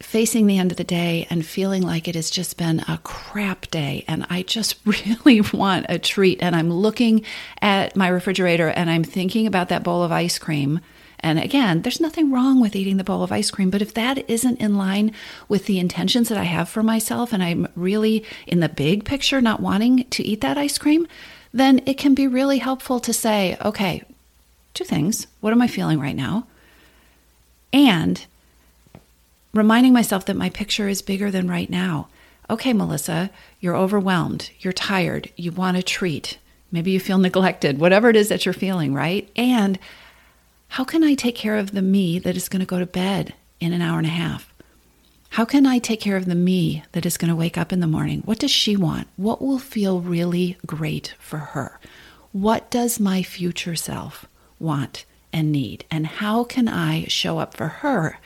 facing 0.00 0.46
the 0.46 0.58
end 0.58 0.70
of 0.70 0.76
the 0.76 0.84
day 0.84 1.26
and 1.30 1.44
feeling 1.44 1.82
like 1.82 2.06
it 2.06 2.14
has 2.14 2.30
just 2.30 2.56
been 2.58 2.80
a 2.80 3.00
crap 3.02 3.70
day 3.70 4.04
and 4.06 4.26
I 4.28 4.42
just 4.42 4.76
really 4.84 5.40
want 5.40 5.86
a 5.88 5.98
treat 5.98 6.42
and 6.42 6.54
I'm 6.54 6.70
looking 6.70 7.24
at 7.62 7.96
my 7.96 8.08
refrigerator 8.08 8.68
and 8.68 8.90
I'm 8.90 9.04
thinking 9.04 9.46
about 9.46 9.68
that 9.70 9.82
bowl 9.82 10.02
of 10.02 10.12
ice 10.12 10.38
cream. 10.38 10.80
And 11.20 11.38
again, 11.38 11.80
there's 11.80 12.00
nothing 12.00 12.30
wrong 12.30 12.60
with 12.60 12.76
eating 12.76 12.98
the 12.98 13.04
bowl 13.04 13.22
of 13.22 13.32
ice 13.32 13.50
cream, 13.50 13.70
but 13.70 13.80
if 13.80 13.94
that 13.94 14.28
isn't 14.28 14.60
in 14.60 14.76
line 14.76 15.12
with 15.48 15.64
the 15.64 15.78
intentions 15.78 16.28
that 16.28 16.38
I 16.38 16.44
have 16.44 16.68
for 16.68 16.82
myself 16.82 17.32
and 17.32 17.42
I'm 17.42 17.66
really 17.74 18.22
in 18.46 18.60
the 18.60 18.68
big 18.68 19.04
picture 19.04 19.40
not 19.40 19.60
wanting 19.60 20.04
to 20.10 20.22
eat 20.22 20.42
that 20.42 20.58
ice 20.58 20.76
cream, 20.76 21.08
then 21.54 21.80
it 21.86 21.94
can 21.96 22.14
be 22.14 22.26
really 22.26 22.58
helpful 22.58 23.00
to 23.00 23.14
say, 23.14 23.56
okay, 23.64 24.02
two 24.74 24.84
things. 24.84 25.26
What 25.40 25.54
am 25.54 25.62
I 25.62 25.68
feeling 25.68 25.98
right 25.98 26.14
now? 26.14 26.46
And 27.72 28.24
reminding 29.56 29.92
myself 29.92 30.26
that 30.26 30.36
my 30.36 30.50
picture 30.50 30.88
is 30.88 31.02
bigger 31.02 31.30
than 31.30 31.48
right 31.48 31.70
now. 31.70 32.08
Okay, 32.48 32.72
Melissa, 32.72 33.30
you're 33.60 33.76
overwhelmed, 33.76 34.50
you're 34.60 34.72
tired, 34.72 35.30
you 35.36 35.50
want 35.50 35.76
a 35.76 35.82
treat, 35.82 36.38
maybe 36.70 36.90
you 36.90 37.00
feel 37.00 37.18
neglected, 37.28 37.78
whatever 37.78 38.08
it 38.08 38.16
is 38.16 38.28
that 38.28 38.44
you're 38.44 38.52
feeling, 38.52 38.94
right? 38.94 39.28
And 39.36 39.78
how 40.68 40.84
can 40.84 41.02
I 41.02 41.14
take 41.14 41.34
care 41.34 41.56
of 41.56 41.72
the 41.72 41.82
me 41.82 42.18
that 42.18 42.36
is 42.36 42.48
going 42.48 42.60
to 42.60 42.66
go 42.66 42.78
to 42.78 42.86
bed 42.86 43.34
in 43.60 43.72
an 43.72 43.82
hour 43.82 43.98
and 43.98 44.06
a 44.06 44.10
half? 44.10 44.52
How 45.30 45.44
can 45.44 45.66
I 45.66 45.78
take 45.78 46.00
care 46.00 46.16
of 46.16 46.26
the 46.26 46.34
me 46.34 46.84
that 46.92 47.04
is 47.04 47.16
going 47.16 47.28
to 47.28 47.36
wake 47.36 47.58
up 47.58 47.72
in 47.72 47.80
the 47.80 47.86
morning? 47.86 48.22
What 48.24 48.38
does 48.38 48.50
she 48.50 48.76
want? 48.76 49.08
What 49.16 49.42
will 49.42 49.58
feel 49.58 50.00
really 50.00 50.56
great 50.64 51.14
for 51.18 51.38
her? 51.38 51.78
What 52.32 52.70
does 52.70 53.00
my 53.00 53.22
future 53.22 53.76
self 53.76 54.26
want 54.58 55.04
and 55.32 55.52
need? 55.52 55.84
And 55.90 56.06
how 56.06 56.44
can 56.44 56.68
I 56.68 57.04
show 57.06 57.38
up 57.38 57.54
for 57.54 57.68
her 57.68 58.18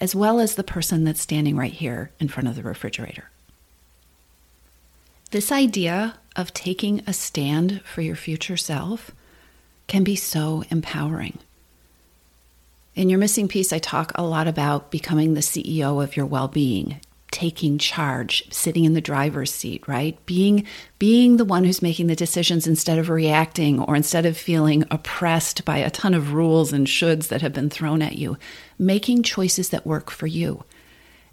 as 0.00 0.14
well 0.14 0.38
as 0.38 0.54
the 0.54 0.64
person 0.64 1.04
that's 1.04 1.20
standing 1.20 1.56
right 1.56 1.72
here 1.72 2.10
in 2.20 2.28
front 2.28 2.48
of 2.48 2.56
the 2.56 2.62
refrigerator? 2.62 3.30
This 5.30 5.52
idea 5.52 6.18
of 6.36 6.54
taking 6.54 7.02
a 7.06 7.12
stand 7.12 7.82
for 7.82 8.00
your 8.00 8.16
future 8.16 8.56
self 8.56 9.10
can 9.86 10.04
be 10.04 10.16
so 10.16 10.64
empowering. 10.70 11.38
In 12.94 13.08
your 13.08 13.18
missing 13.18 13.46
piece, 13.46 13.72
I 13.72 13.78
talk 13.78 14.12
a 14.14 14.22
lot 14.22 14.48
about 14.48 14.90
becoming 14.90 15.34
the 15.34 15.40
CEO 15.40 16.02
of 16.02 16.16
your 16.16 16.26
well 16.26 16.48
being, 16.48 17.00
taking 17.30 17.78
charge, 17.78 18.44
sitting 18.50 18.84
in 18.84 18.94
the 18.94 19.00
driver's 19.00 19.52
seat, 19.52 19.86
right? 19.86 20.18
Being 20.26 20.66
being 20.98 21.36
the 21.36 21.44
one 21.44 21.64
who's 21.64 21.82
making 21.82 22.06
the 22.06 22.16
decisions 22.16 22.66
instead 22.66 22.98
of 22.98 23.10
reacting 23.10 23.80
or 23.80 23.94
instead 23.94 24.26
of 24.26 24.36
feeling 24.36 24.84
oppressed 24.90 25.64
by 25.64 25.78
a 25.78 25.90
ton 25.90 26.14
of 26.14 26.32
rules 26.32 26.72
and 26.72 26.86
shoulds 26.86 27.28
that 27.28 27.42
have 27.42 27.52
been 27.52 27.70
thrown 27.70 28.02
at 28.02 28.16
you, 28.16 28.36
making 28.78 29.22
choices 29.22 29.68
that 29.70 29.86
work 29.86 30.10
for 30.10 30.26
you. 30.26 30.64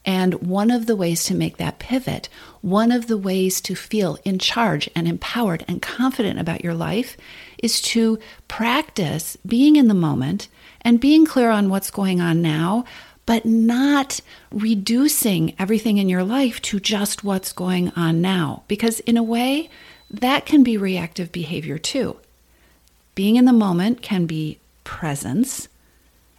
And 0.05 0.35
one 0.35 0.69
of 0.69 0.85
the 0.85 0.95
ways 0.95 1.23
to 1.25 1.35
make 1.35 1.57
that 1.57 1.79
pivot, 1.79 2.29
one 2.61 2.91
of 2.91 3.07
the 3.07 3.17
ways 3.17 3.59
to 3.61 3.75
feel 3.75 4.19
in 4.23 4.37
charge 4.37 4.87
and 4.95 5.07
empowered 5.07 5.65
and 5.67 5.81
confident 5.81 6.39
about 6.39 6.63
your 6.63 6.75
life 6.75 7.17
is 7.63 7.81
to 7.81 8.19
practice 8.47 9.35
being 9.45 9.75
in 9.75 9.87
the 9.87 9.95
moment 9.95 10.47
and 10.81 10.99
being 10.99 11.25
clear 11.25 11.49
on 11.49 11.69
what's 11.69 11.89
going 11.89 12.21
on 12.21 12.43
now, 12.43 12.85
but 13.25 13.45
not 13.45 14.21
reducing 14.51 15.55
everything 15.57 15.97
in 15.97 16.09
your 16.09 16.23
life 16.23 16.61
to 16.61 16.79
just 16.79 17.23
what's 17.23 17.51
going 17.51 17.91
on 17.95 18.21
now. 18.21 18.63
Because 18.67 18.99
in 19.01 19.17
a 19.17 19.23
way, 19.23 19.69
that 20.09 20.45
can 20.45 20.63
be 20.63 20.77
reactive 20.77 21.31
behavior 21.31 21.77
too. 21.77 22.17
Being 23.15 23.35
in 23.35 23.45
the 23.45 23.53
moment 23.53 24.01
can 24.01 24.25
be 24.25 24.59
presence 24.83 25.67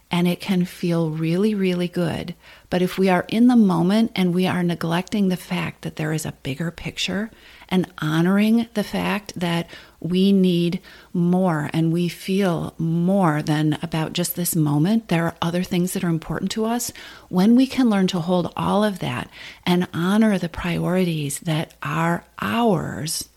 and 0.09 0.27
it 0.27 0.39
can 0.39 0.63
feel 0.63 1.09
really, 1.09 1.53
really 1.53 1.87
good. 1.87 2.33
But 2.69 2.81
if 2.81 2.97
we 2.97 3.07
are 3.07 3.25
in 3.29 3.47
the 3.47 3.55
moment 3.55 4.11
and 4.15 4.33
we 4.33 4.45
are 4.45 4.61
neglecting 4.61 5.29
the 5.29 5.37
fact 5.37 5.83
that 5.83 5.95
there 5.95 6.11
is 6.11 6.25
a 6.25 6.33
bigger 6.43 6.69
picture 6.69 7.31
and 7.69 7.89
honoring 7.99 8.67
the 8.73 8.83
fact 8.83 9.33
that 9.37 9.69
we 10.01 10.33
need 10.33 10.81
more 11.13 11.69
and 11.73 11.93
we 11.93 12.09
feel 12.09 12.73
more 12.77 13.41
than 13.41 13.77
about 13.81 14.13
just 14.13 14.35
this 14.35 14.55
moment, 14.55 15.07
there 15.07 15.25
are 15.25 15.35
other 15.41 15.63
things 15.63 15.93
that 15.93 16.03
are 16.03 16.09
important 16.09 16.51
to 16.51 16.65
us. 16.65 16.91
When 17.29 17.55
we 17.55 17.67
can 17.67 17.89
learn 17.89 18.07
to 18.07 18.19
hold 18.19 18.51
all 18.57 18.83
of 18.83 18.99
that 18.99 19.29
and 19.65 19.87
honor 19.93 20.37
the 20.37 20.49
priorities 20.49 21.39
that 21.39 21.73
are 21.81 22.25
ours, 22.41 23.29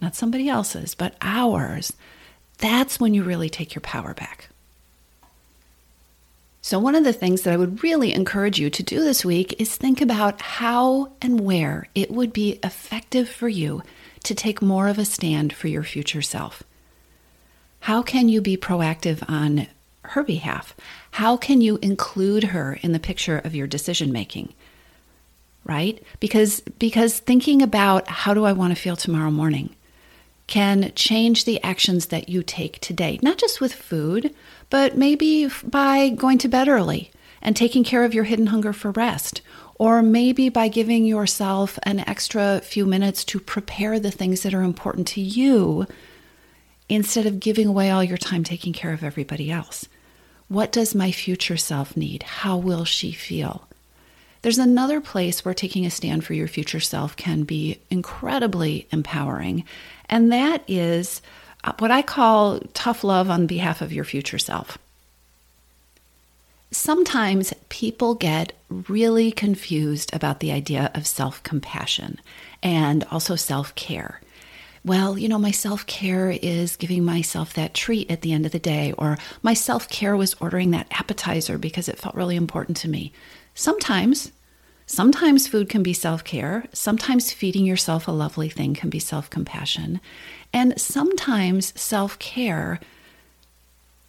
not 0.00 0.14
somebody 0.14 0.48
else's, 0.48 0.94
but 0.94 1.16
ours, 1.22 1.94
that's 2.58 3.00
when 3.00 3.14
you 3.14 3.22
really 3.22 3.48
take 3.48 3.74
your 3.74 3.80
power 3.80 4.12
back. 4.12 4.50
So, 6.68 6.78
one 6.78 6.94
of 6.94 7.02
the 7.02 7.14
things 7.14 7.40
that 7.42 7.54
I 7.54 7.56
would 7.56 7.82
really 7.82 8.12
encourage 8.12 8.58
you 8.58 8.68
to 8.68 8.82
do 8.82 9.00
this 9.00 9.24
week 9.24 9.58
is 9.58 9.74
think 9.74 10.02
about 10.02 10.42
how 10.42 11.12
and 11.22 11.40
where 11.40 11.88
it 11.94 12.10
would 12.10 12.30
be 12.30 12.60
effective 12.62 13.26
for 13.26 13.48
you 13.48 13.82
to 14.24 14.34
take 14.34 14.60
more 14.60 14.86
of 14.88 14.98
a 14.98 15.06
stand 15.06 15.54
for 15.54 15.68
your 15.68 15.82
future 15.82 16.20
self. 16.20 16.62
How 17.80 18.02
can 18.02 18.28
you 18.28 18.42
be 18.42 18.58
proactive 18.58 19.24
on 19.30 19.66
her 20.02 20.22
behalf? 20.22 20.76
How 21.12 21.38
can 21.38 21.62
you 21.62 21.78
include 21.80 22.44
her 22.44 22.78
in 22.82 22.92
the 22.92 23.00
picture 23.00 23.38
of 23.38 23.54
your 23.54 23.66
decision 23.66 24.12
making? 24.12 24.52
Right? 25.64 26.02
Because 26.20 26.60
because 26.78 27.18
thinking 27.18 27.62
about 27.62 28.08
how 28.08 28.34
do 28.34 28.44
I 28.44 28.52
want 28.52 28.76
to 28.76 28.82
feel 28.82 28.94
tomorrow 28.94 29.30
morning 29.30 29.74
can 30.48 30.90
change 30.96 31.44
the 31.44 31.62
actions 31.62 32.06
that 32.06 32.28
you 32.28 32.42
take 32.42 32.80
today, 32.80 33.20
not 33.22 33.38
just 33.38 33.60
with 33.60 33.72
food, 33.72 34.34
but 34.70 34.96
maybe 34.96 35.48
by 35.62 36.08
going 36.08 36.38
to 36.38 36.48
bed 36.48 36.68
early 36.68 37.12
and 37.40 37.54
taking 37.54 37.84
care 37.84 38.02
of 38.02 38.14
your 38.14 38.24
hidden 38.24 38.48
hunger 38.48 38.72
for 38.72 38.90
rest, 38.90 39.40
or 39.76 40.02
maybe 40.02 40.48
by 40.48 40.66
giving 40.66 41.04
yourself 41.04 41.78
an 41.84 42.00
extra 42.00 42.60
few 42.64 42.84
minutes 42.84 43.24
to 43.24 43.38
prepare 43.38 44.00
the 44.00 44.10
things 44.10 44.42
that 44.42 44.54
are 44.54 44.62
important 44.62 45.06
to 45.06 45.20
you 45.20 45.86
instead 46.88 47.26
of 47.26 47.38
giving 47.38 47.68
away 47.68 47.90
all 47.90 48.02
your 48.02 48.18
time 48.18 48.42
taking 48.42 48.72
care 48.72 48.92
of 48.92 49.04
everybody 49.04 49.50
else. 49.50 49.86
What 50.48 50.72
does 50.72 50.94
my 50.94 51.12
future 51.12 51.58
self 51.58 51.96
need? 51.96 52.22
How 52.22 52.56
will 52.56 52.84
she 52.84 53.12
feel? 53.12 53.67
There's 54.42 54.58
another 54.58 55.00
place 55.00 55.44
where 55.44 55.54
taking 55.54 55.84
a 55.84 55.90
stand 55.90 56.24
for 56.24 56.34
your 56.34 56.48
future 56.48 56.80
self 56.80 57.16
can 57.16 57.42
be 57.42 57.80
incredibly 57.90 58.86
empowering, 58.92 59.64
and 60.08 60.32
that 60.32 60.62
is 60.68 61.20
uh, 61.64 61.72
what 61.78 61.90
I 61.90 62.02
call 62.02 62.60
tough 62.72 63.02
love 63.02 63.30
on 63.30 63.46
behalf 63.46 63.82
of 63.82 63.92
your 63.92 64.04
future 64.04 64.38
self. 64.38 64.78
Sometimes 66.70 67.54
people 67.68 68.14
get 68.14 68.52
really 68.68 69.32
confused 69.32 70.14
about 70.14 70.40
the 70.40 70.52
idea 70.52 70.90
of 70.94 71.06
self 71.06 71.42
compassion 71.42 72.20
and 72.62 73.04
also 73.10 73.36
self 73.36 73.74
care. 73.74 74.20
Well, 74.84 75.18
you 75.18 75.28
know, 75.28 75.38
my 75.38 75.50
self 75.50 75.86
care 75.86 76.30
is 76.30 76.76
giving 76.76 77.04
myself 77.04 77.54
that 77.54 77.74
treat 77.74 78.10
at 78.10 78.20
the 78.20 78.32
end 78.32 78.46
of 78.46 78.52
the 78.52 78.58
day, 78.58 78.92
or 78.96 79.18
my 79.42 79.54
self 79.54 79.88
care 79.88 80.16
was 80.16 80.34
ordering 80.40 80.70
that 80.70 80.86
appetizer 80.90 81.58
because 81.58 81.88
it 81.88 81.98
felt 81.98 82.14
really 82.14 82.36
important 82.36 82.76
to 82.78 82.88
me. 82.88 83.12
Sometimes 83.58 84.30
Sometimes 84.86 85.48
food 85.48 85.68
can 85.68 85.82
be 85.82 85.92
self 85.92 86.24
care. 86.24 86.64
Sometimes 86.72 87.30
feeding 87.30 87.66
yourself 87.66 88.08
a 88.08 88.12
lovely 88.12 88.48
thing 88.48 88.72
can 88.72 88.88
be 88.88 89.00
self 89.00 89.28
compassion. 89.28 90.00
And 90.50 90.80
sometimes 90.80 91.78
self 91.78 92.18
care 92.20 92.80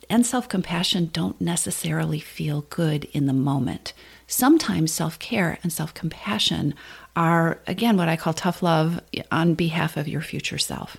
and 0.10 0.25
self 0.25 0.48
compassion 0.48 1.10
don't 1.12 1.41
necessarily 1.41 2.20
feel 2.20 2.62
good 2.70 3.06
in 3.12 3.25
the 3.25 3.34
moment. 3.34 3.91
Sometimes 4.25 4.94
self 4.94 5.20
care 5.20 5.58
and 5.63 5.74
self 5.74 5.94
compassion 5.94 6.75
are, 7.15 7.60
again, 7.68 7.98
what 7.98 8.08
I 8.08 8.15
call 8.15 8.34
tough 8.34 8.63
love 8.63 9.01
on 9.32 9.56
behalf 9.56 9.98
of 9.98 10.08
your 10.08 10.22
future 10.22 10.60
self. 10.60 10.96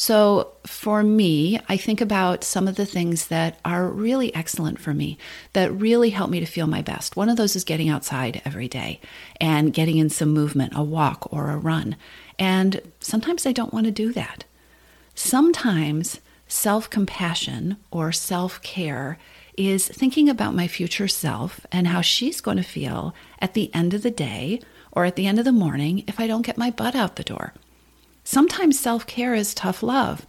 So 0.00 0.52
for 0.64 1.02
me, 1.02 1.60
I 1.68 1.76
think 1.76 2.00
about 2.00 2.42
some 2.42 2.66
of 2.66 2.76
the 2.76 2.86
things 2.86 3.26
that 3.26 3.60
are 3.66 3.86
really 3.86 4.34
excellent 4.34 4.80
for 4.80 4.94
me, 4.94 5.18
that 5.52 5.70
really 5.74 6.08
help 6.08 6.30
me 6.30 6.40
to 6.40 6.46
feel 6.46 6.66
my 6.66 6.80
best. 6.80 7.16
One 7.16 7.28
of 7.28 7.36
those 7.36 7.54
is 7.54 7.64
getting 7.64 7.90
outside 7.90 8.40
every 8.46 8.66
day 8.66 8.98
and 9.42 9.74
getting 9.74 9.98
in 9.98 10.08
some 10.08 10.30
movement, 10.30 10.72
a 10.74 10.82
walk 10.82 11.30
or 11.30 11.50
a 11.50 11.58
run. 11.58 11.96
And 12.38 12.80
sometimes 13.00 13.44
I 13.44 13.52
don't 13.52 13.74
want 13.74 13.84
to 13.84 13.90
do 13.90 14.10
that. 14.14 14.44
Sometimes 15.14 16.20
self 16.48 16.88
compassion 16.88 17.76
or 17.90 18.10
self 18.10 18.62
care 18.62 19.18
is 19.58 19.86
thinking 19.86 20.30
about 20.30 20.54
my 20.54 20.66
future 20.66 21.08
self 21.08 21.66
and 21.70 21.88
how 21.88 22.00
she's 22.00 22.40
going 22.40 22.56
to 22.56 22.62
feel 22.62 23.14
at 23.38 23.52
the 23.52 23.70
end 23.74 23.92
of 23.92 24.00
the 24.00 24.10
day 24.10 24.62
or 24.92 25.04
at 25.04 25.16
the 25.16 25.26
end 25.26 25.38
of 25.38 25.44
the 25.44 25.52
morning 25.52 26.04
if 26.06 26.18
I 26.18 26.26
don't 26.26 26.40
get 26.46 26.56
my 26.56 26.70
butt 26.70 26.94
out 26.94 27.16
the 27.16 27.22
door. 27.22 27.52
Sometimes 28.30 28.78
self 28.78 29.08
care 29.08 29.34
is 29.34 29.54
tough 29.54 29.82
love. 29.82 30.24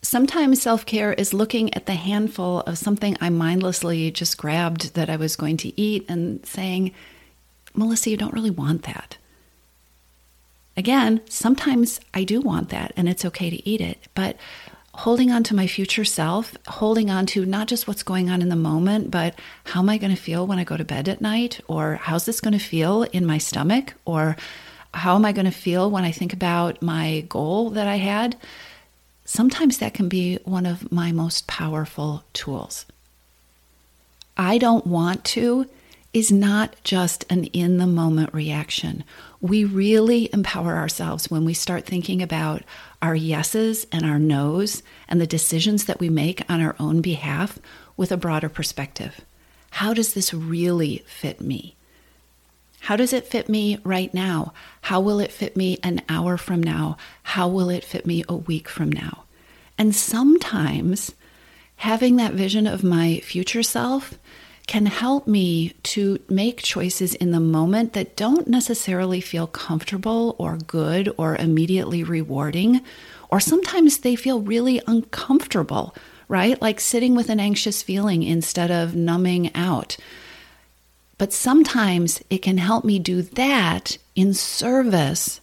Sometimes 0.00 0.62
self 0.62 0.86
care 0.86 1.12
is 1.12 1.34
looking 1.34 1.74
at 1.74 1.86
the 1.86 1.94
handful 1.94 2.60
of 2.60 2.78
something 2.78 3.16
I 3.20 3.30
mindlessly 3.30 4.12
just 4.12 4.38
grabbed 4.38 4.94
that 4.94 5.10
I 5.10 5.16
was 5.16 5.34
going 5.34 5.56
to 5.56 5.80
eat 5.80 6.04
and 6.08 6.46
saying, 6.46 6.92
Melissa, 7.74 8.10
you 8.10 8.16
don't 8.16 8.32
really 8.32 8.52
want 8.52 8.84
that. 8.84 9.16
Again, 10.76 11.20
sometimes 11.28 11.98
I 12.14 12.22
do 12.22 12.40
want 12.40 12.68
that 12.68 12.92
and 12.96 13.08
it's 13.08 13.24
okay 13.24 13.50
to 13.50 13.68
eat 13.68 13.80
it, 13.80 13.98
but 14.14 14.36
holding 14.92 15.32
on 15.32 15.42
to 15.42 15.56
my 15.56 15.66
future 15.66 16.04
self, 16.04 16.56
holding 16.68 17.10
on 17.10 17.26
to 17.26 17.44
not 17.44 17.66
just 17.66 17.88
what's 17.88 18.04
going 18.04 18.30
on 18.30 18.40
in 18.40 18.50
the 18.50 18.54
moment, 18.54 19.10
but 19.10 19.36
how 19.64 19.80
am 19.80 19.88
I 19.88 19.98
going 19.98 20.14
to 20.14 20.22
feel 20.22 20.46
when 20.46 20.60
I 20.60 20.64
go 20.64 20.76
to 20.76 20.84
bed 20.84 21.08
at 21.08 21.20
night? 21.20 21.58
Or 21.66 21.96
how's 21.96 22.24
this 22.24 22.40
going 22.40 22.56
to 22.56 22.64
feel 22.64 23.02
in 23.02 23.26
my 23.26 23.38
stomach? 23.38 23.94
Or 24.04 24.36
how 24.94 25.16
am 25.16 25.24
I 25.24 25.32
going 25.32 25.44
to 25.44 25.50
feel 25.50 25.90
when 25.90 26.04
I 26.04 26.12
think 26.12 26.32
about 26.32 26.80
my 26.80 27.24
goal 27.28 27.70
that 27.70 27.86
I 27.86 27.96
had? 27.96 28.36
Sometimes 29.24 29.78
that 29.78 29.94
can 29.94 30.08
be 30.08 30.38
one 30.44 30.66
of 30.66 30.90
my 30.92 31.12
most 31.12 31.46
powerful 31.46 32.24
tools. 32.32 32.86
I 34.36 34.58
don't 34.58 34.86
want 34.86 35.24
to 35.26 35.66
is 36.12 36.30
not 36.30 36.76
just 36.84 37.24
an 37.28 37.44
in 37.46 37.78
the 37.78 37.86
moment 37.86 38.32
reaction. 38.32 39.02
We 39.40 39.64
really 39.64 40.30
empower 40.32 40.76
ourselves 40.76 41.28
when 41.28 41.44
we 41.44 41.54
start 41.54 41.84
thinking 41.84 42.22
about 42.22 42.62
our 43.02 43.16
yeses 43.16 43.86
and 43.90 44.04
our 44.04 44.20
nos 44.20 44.82
and 45.08 45.20
the 45.20 45.26
decisions 45.26 45.86
that 45.86 45.98
we 45.98 46.08
make 46.08 46.48
on 46.48 46.60
our 46.60 46.76
own 46.78 47.00
behalf 47.00 47.58
with 47.96 48.12
a 48.12 48.16
broader 48.16 48.48
perspective. 48.48 49.20
How 49.70 49.92
does 49.92 50.14
this 50.14 50.32
really 50.32 51.04
fit 51.06 51.40
me? 51.40 51.74
How 52.84 52.96
does 52.96 53.14
it 53.14 53.26
fit 53.26 53.48
me 53.48 53.78
right 53.82 54.12
now? 54.12 54.52
How 54.82 55.00
will 55.00 55.18
it 55.18 55.32
fit 55.32 55.56
me 55.56 55.78
an 55.82 56.02
hour 56.06 56.36
from 56.36 56.62
now? 56.62 56.98
How 57.22 57.48
will 57.48 57.70
it 57.70 57.82
fit 57.82 58.04
me 58.04 58.24
a 58.28 58.36
week 58.36 58.68
from 58.68 58.92
now? 58.92 59.24
And 59.78 59.94
sometimes 59.94 61.14
having 61.76 62.16
that 62.16 62.34
vision 62.34 62.66
of 62.66 62.84
my 62.84 63.20
future 63.20 63.62
self 63.62 64.18
can 64.66 64.84
help 64.84 65.26
me 65.26 65.70
to 65.94 66.18
make 66.28 66.62
choices 66.62 67.14
in 67.14 67.30
the 67.30 67.40
moment 67.40 67.94
that 67.94 68.16
don't 68.16 68.48
necessarily 68.48 69.22
feel 69.22 69.46
comfortable 69.46 70.36
or 70.38 70.58
good 70.58 71.10
or 71.16 71.36
immediately 71.36 72.04
rewarding, 72.04 72.82
or 73.30 73.40
sometimes 73.40 73.96
they 73.96 74.14
feel 74.14 74.42
really 74.42 74.82
uncomfortable, 74.86 75.94
right? 76.28 76.60
Like 76.60 76.80
sitting 76.80 77.14
with 77.14 77.30
an 77.30 77.40
anxious 77.40 77.82
feeling 77.82 78.22
instead 78.22 78.70
of 78.70 78.94
numbing 78.94 79.54
out. 79.54 79.96
But 81.18 81.32
sometimes 81.32 82.22
it 82.28 82.38
can 82.38 82.58
help 82.58 82.84
me 82.84 82.98
do 82.98 83.22
that 83.22 83.98
in 84.14 84.34
service 84.34 85.40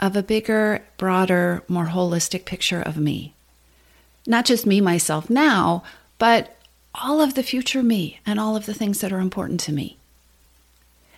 of 0.00 0.16
a 0.16 0.22
bigger, 0.22 0.84
broader, 0.96 1.62
more 1.68 1.86
holistic 1.86 2.44
picture 2.44 2.80
of 2.80 2.96
me. 2.96 3.34
Not 4.26 4.44
just 4.44 4.66
me, 4.66 4.80
myself 4.80 5.28
now, 5.28 5.82
but 6.18 6.56
all 6.94 7.20
of 7.20 7.34
the 7.34 7.42
future 7.42 7.82
me 7.82 8.20
and 8.24 8.40
all 8.40 8.56
of 8.56 8.66
the 8.66 8.74
things 8.74 9.00
that 9.00 9.12
are 9.12 9.20
important 9.20 9.60
to 9.60 9.72
me. 9.72 9.97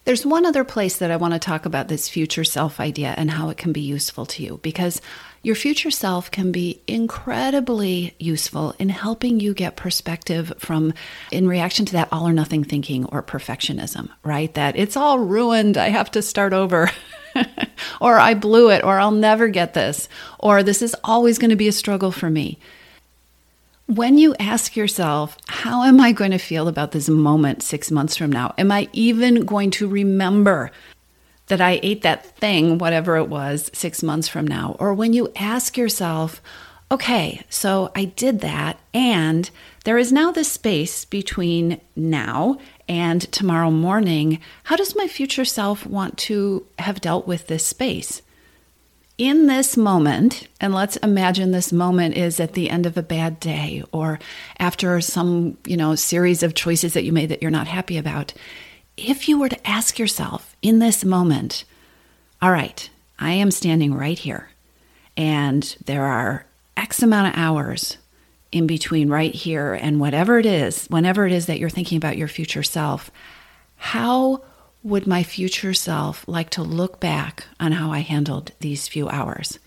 There's 0.04 0.24
one 0.24 0.46
other 0.46 0.64
place 0.64 0.96
that 0.98 1.10
I 1.10 1.16
want 1.16 1.34
to 1.34 1.38
talk 1.38 1.66
about 1.66 1.88
this 1.88 2.08
future 2.08 2.44
self 2.44 2.80
idea 2.80 3.14
and 3.16 3.30
how 3.30 3.50
it 3.50 3.58
can 3.58 3.72
be 3.72 3.82
useful 3.82 4.24
to 4.26 4.42
you 4.42 4.58
because 4.62 5.00
your 5.42 5.54
future 5.54 5.90
self 5.90 6.30
can 6.30 6.52
be 6.52 6.82
incredibly 6.86 8.14
useful 8.18 8.74
in 8.78 8.88
helping 8.88 9.40
you 9.40 9.52
get 9.52 9.76
perspective 9.76 10.52
from 10.58 10.94
in 11.30 11.46
reaction 11.46 11.84
to 11.86 11.92
that 11.92 12.08
all 12.10 12.26
or 12.26 12.32
nothing 12.32 12.64
thinking 12.64 13.04
or 13.06 13.22
perfectionism, 13.22 14.08
right? 14.24 14.52
That 14.54 14.76
it's 14.76 14.96
all 14.96 15.18
ruined, 15.18 15.76
I 15.76 15.90
have 15.90 16.10
to 16.12 16.22
start 16.22 16.52
over. 16.52 16.90
or 18.00 18.18
I 18.18 18.34
blew 18.34 18.70
it, 18.70 18.82
or 18.82 18.98
I'll 18.98 19.12
never 19.12 19.48
get 19.48 19.72
this, 19.72 20.08
or 20.40 20.62
this 20.62 20.82
is 20.82 20.96
always 21.04 21.38
going 21.38 21.50
to 21.50 21.56
be 21.56 21.68
a 21.68 21.72
struggle 21.72 22.10
for 22.10 22.28
me. 22.28 22.58
When 23.90 24.18
you 24.18 24.36
ask 24.38 24.76
yourself, 24.76 25.36
how 25.48 25.82
am 25.82 25.98
I 25.98 26.12
going 26.12 26.30
to 26.30 26.38
feel 26.38 26.68
about 26.68 26.92
this 26.92 27.08
moment 27.08 27.60
six 27.60 27.90
months 27.90 28.14
from 28.14 28.30
now? 28.30 28.54
Am 28.56 28.70
I 28.70 28.88
even 28.92 29.44
going 29.44 29.72
to 29.72 29.88
remember 29.88 30.70
that 31.48 31.60
I 31.60 31.80
ate 31.82 32.02
that 32.02 32.24
thing, 32.36 32.78
whatever 32.78 33.16
it 33.16 33.28
was, 33.28 33.68
six 33.74 34.00
months 34.00 34.28
from 34.28 34.46
now? 34.46 34.76
Or 34.78 34.94
when 34.94 35.12
you 35.12 35.32
ask 35.34 35.76
yourself, 35.76 36.40
okay, 36.92 37.42
so 37.50 37.90
I 37.96 38.04
did 38.04 38.42
that, 38.42 38.78
and 38.94 39.50
there 39.82 39.98
is 39.98 40.12
now 40.12 40.30
this 40.30 40.52
space 40.52 41.04
between 41.04 41.80
now 41.96 42.58
and 42.88 43.22
tomorrow 43.32 43.72
morning. 43.72 44.38
How 44.62 44.76
does 44.76 44.94
my 44.94 45.08
future 45.08 45.44
self 45.44 45.84
want 45.84 46.16
to 46.18 46.64
have 46.78 47.00
dealt 47.00 47.26
with 47.26 47.48
this 47.48 47.66
space? 47.66 48.22
In 49.20 49.48
this 49.48 49.76
moment, 49.76 50.48
and 50.62 50.72
let's 50.72 50.96
imagine 50.96 51.50
this 51.50 51.74
moment 51.74 52.16
is 52.16 52.40
at 52.40 52.54
the 52.54 52.70
end 52.70 52.86
of 52.86 52.96
a 52.96 53.02
bad 53.02 53.38
day 53.38 53.84
or 53.92 54.18
after 54.58 54.98
some, 55.02 55.58
you 55.66 55.76
know, 55.76 55.94
series 55.94 56.42
of 56.42 56.54
choices 56.54 56.94
that 56.94 57.04
you 57.04 57.12
made 57.12 57.28
that 57.28 57.42
you're 57.42 57.50
not 57.50 57.68
happy 57.68 57.98
about. 57.98 58.32
If 58.96 59.28
you 59.28 59.38
were 59.38 59.50
to 59.50 59.68
ask 59.68 59.98
yourself 59.98 60.56
in 60.62 60.78
this 60.78 61.04
moment, 61.04 61.64
all 62.40 62.50
right, 62.50 62.88
I 63.18 63.32
am 63.32 63.50
standing 63.50 63.92
right 63.92 64.18
here, 64.18 64.48
and 65.18 65.76
there 65.84 66.06
are 66.06 66.46
X 66.78 67.02
amount 67.02 67.28
of 67.28 67.38
hours 67.38 67.98
in 68.52 68.66
between 68.66 69.10
right 69.10 69.34
here 69.34 69.74
and 69.74 70.00
whatever 70.00 70.38
it 70.38 70.46
is, 70.46 70.86
whenever 70.86 71.26
it 71.26 71.32
is 71.32 71.44
that 71.44 71.58
you're 71.58 71.68
thinking 71.68 71.98
about 71.98 72.16
your 72.16 72.26
future 72.26 72.62
self, 72.62 73.10
how 73.76 74.40
would 74.82 75.06
my 75.06 75.22
future 75.22 75.74
self 75.74 76.26
like 76.26 76.50
to 76.50 76.62
look 76.62 77.00
back 77.00 77.46
on 77.58 77.72
how 77.72 77.90
I 77.90 78.00
handled 78.00 78.52
these 78.60 78.88
few 78.88 79.08
hours? 79.08 79.58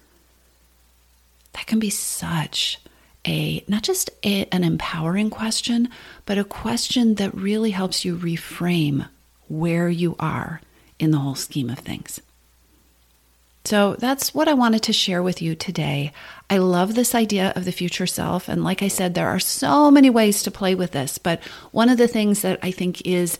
That 1.54 1.68
can 1.68 1.80
be 1.80 1.90
such 1.90 2.80
a 3.26 3.64
not 3.68 3.84
just 3.84 4.10
a, 4.24 4.46
an 4.52 4.64
empowering 4.64 5.30
question, 5.30 5.90
but 6.26 6.38
a 6.38 6.44
question 6.44 7.16
that 7.16 7.34
really 7.34 7.72
helps 7.72 8.04
you 8.04 8.18
reframe 8.18 9.08
where 9.48 9.88
you 9.88 10.16
are 10.20 10.62
in 11.00 11.12
the 11.12 11.20
whole 11.20 11.36
scheme 11.36 11.70
of 11.70 11.80
things. 11.80 12.20
So 13.66 13.96
that's 13.96 14.34
what 14.34 14.50
I 14.50 14.54
wanted 14.56 14.84
to 14.84 14.94
share 14.94 15.24
with 15.24 15.42
you 15.42 15.56
today. 15.56 16.12
I 16.50 16.58
love 16.58 16.96
this 16.96 17.16
idea 17.16 17.54
of 17.56 17.64
the 17.64 17.72
future 17.72 18.08
self. 18.08 18.50
And 18.50 18.64
like 18.64 18.84
I 18.84 18.90
said, 18.90 19.14
there 19.14 19.30
are 19.30 19.40
so 19.40 19.90
many 19.90 20.10
ways 20.10 20.44
to 20.44 20.52
play 20.52 20.76
with 20.76 20.92
this. 20.92 21.18
But 21.18 21.42
one 21.72 21.88
of 21.88 21.98
the 21.98 22.10
things 22.10 22.42
that 22.42 22.60
I 22.62 22.72
think 22.72 23.06
is 23.08 23.40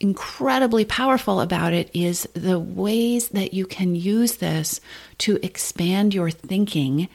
incredibly 0.00 0.84
powerful 0.84 1.40
about 1.40 1.72
it 1.72 1.90
is 1.92 2.28
the 2.34 2.58
ways 2.58 3.28
that 3.30 3.52
you 3.52 3.66
can 3.66 3.94
use 3.94 4.36
this 4.36 4.80
to 5.18 5.38
expand 5.42 6.14
your 6.14 6.30
thinking 6.30 7.08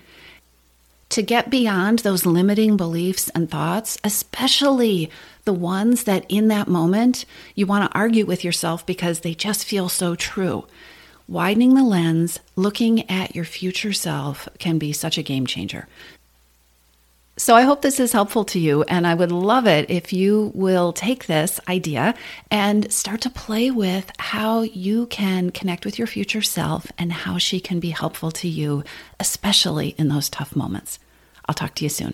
to 1.13 1.21
get 1.21 1.51
beyond 1.51 1.99
those 1.99 2.25
limiting 2.25 2.75
beliefs 2.75 3.29
and 3.35 3.49
thoughts, 3.49 3.99
especially 4.03 5.11
the 5.45 5.53
ones 5.53 6.05
that 6.05 6.25
in 6.27 6.47
that 6.47 6.67
moment 6.67 7.25
you 7.53 7.67
want 7.67 7.89
to 7.89 7.97
argue 7.97 8.25
with 8.25 8.43
yourself 8.43 8.83
because 8.85 9.19
they 9.19 9.35
just 9.35 9.63
feel 9.63 9.89
so 9.89 10.15
true. 10.15 10.65
Widening 11.27 11.75
the 11.75 11.83
lens, 11.83 12.39
looking 12.55 13.09
at 13.11 13.35
your 13.35 13.45
future 13.45 13.93
self 13.93 14.49
can 14.57 14.79
be 14.79 14.91
such 14.91 15.19
a 15.19 15.23
game 15.23 15.45
changer. 15.45 15.87
So 17.35 17.55
I 17.55 17.63
hope 17.63 17.81
this 17.81 17.99
is 17.99 18.11
helpful 18.11 18.45
to 18.45 18.59
you, 18.59 18.83
and 18.83 19.07
I 19.07 19.15
would 19.15 19.31
love 19.31 19.65
it 19.65 19.89
if 19.89 20.13
you 20.13 20.51
will 20.53 20.93
take 20.93 21.25
this 21.25 21.59
idea 21.67 22.13
and 22.51 22.91
start 22.93 23.21
to 23.21 23.29
play 23.31 23.71
with 23.71 24.11
how 24.19 24.61
you 24.61 25.07
can 25.07 25.49
connect 25.49 25.83
with 25.83 25.97
your 25.97 26.05
future 26.05 26.43
self 26.43 26.91
and 26.95 27.11
how 27.11 27.39
she 27.39 27.59
can 27.59 27.79
be 27.79 27.89
helpful 27.89 28.29
to 28.31 28.47
you, 28.47 28.83
especially 29.19 29.95
in 29.97 30.09
those 30.09 30.29
tough 30.29 30.55
moments. 30.55 30.99
I'll 31.47 31.55
talk 31.55 31.73
to 31.75 31.85
you 31.85 31.89
soon. 31.89 32.13